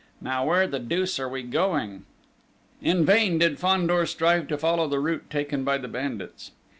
[0.19, 2.05] Now, where the deuce are we going?"
[2.81, 6.49] In vain did Fandor strive to follow the route taken by the bandits!